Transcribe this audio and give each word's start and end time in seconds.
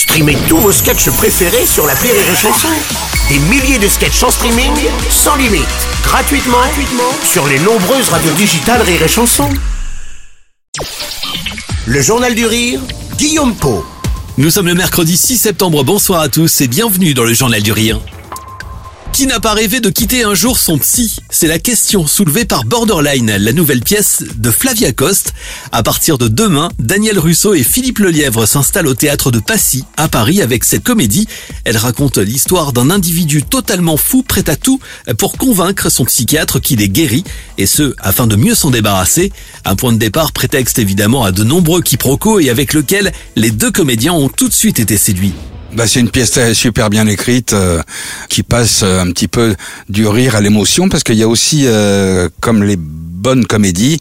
Streamez 0.00 0.38
tous 0.48 0.56
vos 0.56 0.72
sketchs 0.72 1.10
préférés 1.10 1.66
sur 1.66 1.86
la 1.86 1.92
Rire 1.92 2.14
et 2.14 2.34
Chanson. 2.34 2.68
Des 3.28 3.38
milliers 3.38 3.78
de 3.78 3.86
sketchs 3.86 4.22
en 4.22 4.30
streaming, 4.30 4.72
sans 5.10 5.36
limite, 5.36 5.66
gratuitement, 6.02 6.56
gratuitement 6.56 7.12
sur 7.22 7.46
les 7.46 7.58
nombreuses 7.58 8.08
radios 8.08 8.32
digitales 8.32 8.80
Rire 8.80 9.02
et. 9.02 9.50
Le 11.84 12.00
Journal 12.00 12.34
du 12.34 12.46
Rire, 12.46 12.80
Guillaume 13.18 13.54
Po. 13.54 13.84
Nous 14.38 14.48
sommes 14.48 14.68
le 14.68 14.74
mercredi 14.74 15.18
6 15.18 15.36
septembre, 15.36 15.84
bonsoir 15.84 16.22
à 16.22 16.30
tous 16.30 16.62
et 16.62 16.66
bienvenue 16.66 17.12
dans 17.12 17.24
le 17.24 17.34
Journal 17.34 17.62
du 17.62 17.72
Rire. 17.72 18.00
Qui 19.20 19.26
n'a 19.26 19.38
pas 19.38 19.52
rêvé 19.52 19.80
de 19.80 19.90
quitter 19.90 20.24
un 20.24 20.32
jour 20.32 20.58
son 20.58 20.78
psy 20.78 21.16
C'est 21.28 21.46
la 21.46 21.58
question 21.58 22.06
soulevée 22.06 22.46
par 22.46 22.64
Borderline, 22.64 23.36
la 23.36 23.52
nouvelle 23.52 23.82
pièce 23.82 24.24
de 24.34 24.50
Flavia 24.50 24.92
Coste. 24.92 25.34
À 25.72 25.82
partir 25.82 26.16
de 26.16 26.26
demain, 26.26 26.70
Daniel 26.78 27.18
Russo 27.18 27.52
et 27.52 27.62
Philippe 27.62 27.98
Lelièvre 27.98 28.48
s'installent 28.48 28.86
au 28.86 28.94
théâtre 28.94 29.30
de 29.30 29.38
Passy, 29.38 29.84
à 29.98 30.08
Paris, 30.08 30.40
avec 30.40 30.64
cette 30.64 30.84
comédie. 30.84 31.28
Elle 31.64 31.76
raconte 31.76 32.16
l'histoire 32.16 32.72
d'un 32.72 32.88
individu 32.88 33.42
totalement 33.42 33.98
fou, 33.98 34.22
prêt 34.22 34.48
à 34.48 34.56
tout 34.56 34.80
pour 35.18 35.36
convaincre 35.36 35.90
son 35.90 36.06
psychiatre 36.06 36.58
qu'il 36.58 36.80
est 36.80 36.88
guéri, 36.88 37.22
et 37.58 37.66
ce, 37.66 37.94
afin 37.98 38.26
de 38.26 38.36
mieux 38.36 38.54
s'en 38.54 38.70
débarrasser. 38.70 39.32
Un 39.66 39.76
point 39.76 39.92
de 39.92 39.98
départ 39.98 40.32
prétexte 40.32 40.78
évidemment 40.78 41.24
à 41.24 41.30
de 41.30 41.44
nombreux 41.44 41.82
quiproquos 41.82 42.40
et 42.40 42.48
avec 42.48 42.72
lequel 42.72 43.12
les 43.36 43.50
deux 43.50 43.70
comédiens 43.70 44.14
ont 44.14 44.30
tout 44.30 44.48
de 44.48 44.54
suite 44.54 44.80
été 44.80 44.96
séduits. 44.96 45.34
Bah, 45.74 45.86
c'est 45.86 46.00
une 46.00 46.10
pièce 46.10 46.38
super 46.52 46.90
bien 46.90 47.06
écrite 47.06 47.52
euh, 47.52 47.80
qui 48.28 48.42
passe 48.42 48.82
euh, 48.82 49.00
un 49.00 49.10
petit 49.12 49.28
peu 49.28 49.54
du 49.88 50.06
rire 50.06 50.34
à 50.34 50.40
l'émotion 50.40 50.88
parce 50.88 51.04
qu'il 51.04 51.14
y 51.14 51.22
a 51.22 51.28
aussi, 51.28 51.62
euh, 51.66 52.28
comme 52.40 52.64
les 52.64 52.76
bonnes 52.76 53.46
comédies, 53.46 54.00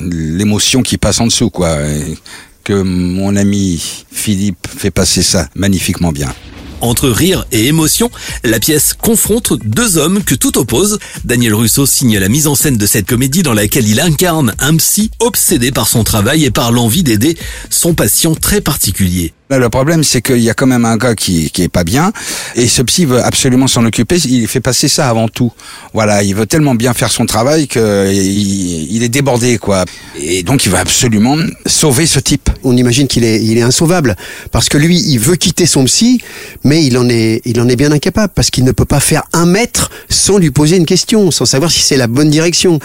l'émotion 0.00 0.82
qui 0.82 0.96
passe 0.96 1.20
en 1.20 1.26
dessous, 1.26 1.50
quoi. 1.50 1.76
Et 1.82 2.16
que 2.64 2.72
mon 2.72 3.36
ami 3.36 4.04
Philippe 4.10 4.66
fait 4.66 4.90
passer 4.90 5.22
ça 5.22 5.48
magnifiquement 5.54 6.12
bien. 6.12 6.32
Entre 6.80 7.10
rire 7.10 7.44
et 7.52 7.66
émotion, 7.66 8.10
la 8.42 8.58
pièce 8.58 8.94
confronte 8.94 9.52
deux 9.62 9.98
hommes 9.98 10.24
que 10.24 10.34
tout 10.34 10.56
oppose. 10.56 10.98
Daniel 11.24 11.54
Russo 11.54 11.84
signe 11.84 12.18
la 12.18 12.28
mise 12.28 12.46
en 12.46 12.54
scène 12.54 12.78
de 12.78 12.86
cette 12.86 13.06
comédie 13.06 13.42
dans 13.42 13.52
laquelle 13.52 13.86
il 13.86 14.00
incarne 14.00 14.54
un 14.58 14.76
psy 14.76 15.10
obsédé 15.18 15.72
par 15.72 15.88
son 15.88 16.04
travail 16.04 16.46
et 16.46 16.50
par 16.50 16.72
l'envie 16.72 17.02
d'aider 17.02 17.36
son 17.68 17.92
patient 17.92 18.34
très 18.34 18.62
particulier. 18.62 19.34
Le 19.52 19.68
problème, 19.68 20.04
c'est 20.04 20.22
qu'il 20.22 20.38
y 20.38 20.48
a 20.48 20.54
quand 20.54 20.68
même 20.68 20.84
un 20.84 20.96
gars 20.96 21.16
qui, 21.16 21.50
qui 21.50 21.64
est 21.64 21.68
pas 21.68 21.82
bien, 21.82 22.12
et 22.54 22.68
ce 22.68 22.82
psy 22.82 23.04
veut 23.04 23.20
absolument 23.20 23.66
s'en 23.66 23.84
occuper. 23.84 24.16
Il 24.28 24.46
fait 24.46 24.60
passer 24.60 24.86
ça 24.86 25.08
avant 25.08 25.26
tout. 25.26 25.50
Voilà, 25.92 26.22
il 26.22 26.36
veut 26.36 26.46
tellement 26.46 26.76
bien 26.76 26.94
faire 26.94 27.10
son 27.10 27.26
travail 27.26 27.66
qu'il 27.66 27.82
il 27.82 29.02
est 29.02 29.08
débordé, 29.08 29.58
quoi. 29.58 29.86
Et 30.20 30.44
donc, 30.44 30.66
il 30.66 30.70
veut 30.70 30.78
absolument 30.78 31.36
sauver 31.66 32.06
ce 32.06 32.20
type. 32.20 32.48
On 32.62 32.76
imagine 32.76 33.08
qu'il 33.08 33.24
est, 33.24 33.42
il 33.42 33.58
est 33.58 33.62
insauvable, 33.62 34.14
parce 34.52 34.68
que 34.68 34.78
lui, 34.78 35.02
il 35.04 35.18
veut 35.18 35.34
quitter 35.34 35.66
son 35.66 35.84
psy, 35.86 36.20
mais 36.62 36.84
il 36.84 36.96
en 36.96 37.08
est, 37.08 37.42
il 37.44 37.60
en 37.60 37.68
est 37.68 37.76
bien 37.76 37.90
incapable, 37.90 38.32
parce 38.32 38.50
qu'il 38.50 38.62
ne 38.62 38.70
peut 38.70 38.84
pas 38.84 39.00
faire 39.00 39.24
un 39.32 39.46
mètre 39.46 39.90
sans 40.08 40.38
lui 40.38 40.52
poser 40.52 40.76
une 40.76 40.86
question, 40.86 41.32
sans 41.32 41.44
savoir 41.44 41.72
si 41.72 41.80
c'est 41.80 41.96
la 41.96 42.06
bonne 42.06 42.30
direction. 42.30 42.78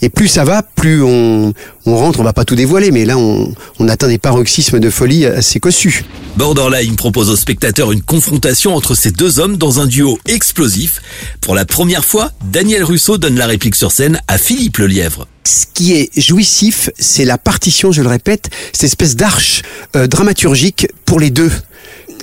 Et 0.00 0.08
plus 0.08 0.28
ça 0.28 0.44
va, 0.44 0.62
plus 0.62 1.02
on, 1.02 1.52
on 1.84 1.96
rentre, 1.96 2.20
on 2.20 2.24
va 2.24 2.32
pas 2.32 2.46
tout 2.46 2.56
dévoiler, 2.56 2.90
mais 2.90 3.04
là, 3.04 3.18
on, 3.18 3.52
on 3.78 3.88
atteint 3.90 4.08
des 4.08 4.16
paroxysmes 4.16 4.80
de 4.80 4.88
folie 4.88 5.26
assez 5.26 5.60
cossus. 5.60 6.05
Borderline 6.36 6.96
propose 6.96 7.30
aux 7.30 7.36
spectateurs 7.36 7.92
une 7.92 8.02
confrontation 8.02 8.74
entre 8.74 8.94
ces 8.94 9.10
deux 9.10 9.38
hommes 9.38 9.56
dans 9.56 9.80
un 9.80 9.86
duo 9.86 10.18
explosif. 10.26 11.00
Pour 11.40 11.54
la 11.54 11.64
première 11.64 12.04
fois, 12.04 12.30
Daniel 12.44 12.84
Russo 12.84 13.16
donne 13.16 13.36
la 13.36 13.46
réplique 13.46 13.74
sur 13.74 13.90
scène 13.90 14.20
à 14.28 14.36
Philippe 14.36 14.76
Lelièvre. 14.76 15.26
Ce 15.44 15.64
qui 15.72 15.94
est 15.94 16.10
jouissif, 16.20 16.90
c'est 16.98 17.24
la 17.24 17.38
partition, 17.38 17.90
je 17.90 18.02
le 18.02 18.08
répète, 18.08 18.50
cette 18.72 18.84
espèce 18.84 19.16
d'arche 19.16 19.62
euh, 19.96 20.06
dramaturgique 20.06 20.88
pour 21.06 21.20
les 21.20 21.30
deux 21.30 21.50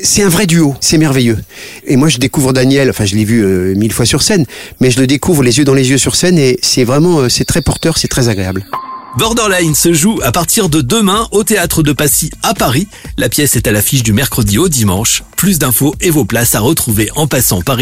c'est 0.02 0.22
un 0.22 0.30
vrai 0.30 0.48
duo, 0.48 0.76
c'est 0.82 0.98
merveilleux. 0.98 1.38
Et 1.86 1.96
moi, 1.96 2.10
je 2.10 2.18
découvre 2.18 2.52
Daniel, 2.52 2.90
enfin, 2.90 3.06
je 3.06 3.16
l'ai 3.16 3.24
vu 3.24 3.42
euh, 3.42 3.74
mille 3.76 3.94
fois 3.94 4.06
sur 4.06 4.22
scène, 4.22 4.46
mais 4.82 4.92
je 4.92 5.00
le 5.00 5.08
découvre 5.08 5.44
les 5.44 5.60
yeux 5.60 5.66
dans 5.66 5.74
les 5.74 5.90
yeux 5.90 5.98
sur 5.98 6.16
scène 6.16 6.38
et 6.38 6.60
c'est 6.62 6.84
vraiment, 6.84 7.20
euh, 7.20 7.30
c'est 7.30 7.46
très 7.46 7.62
porteur, 7.62 7.98
c'est 7.98 8.10
très 8.10 8.28
agréable. 8.28 8.66
Borderline 9.18 9.76
se 9.76 9.94
joue 9.94 10.20
à 10.24 10.32
partir 10.32 10.70
de 10.70 10.82
demain 10.82 11.28
au 11.32 11.44
théâtre 11.44 11.84
de 11.84 11.94
Passy 11.94 12.32
à 12.42 12.54
Paris. 12.54 12.88
La 13.18 13.30
pièce 13.30 13.56
est 13.56 13.68
à 13.68 13.72
l'affiche 13.72 14.02
du 14.04 14.12
mercredi 14.12 14.58
au 14.58 14.70
dimanche. 14.70 15.24
Plus 15.38 15.60
d'infos 15.60 15.96
et 16.02 16.10
vos 16.10 16.26
places 16.26 16.56
à 16.56 16.60
retrouver 16.60 17.10
en 17.16 17.28
passant 17.28 17.62
par. 17.62 17.74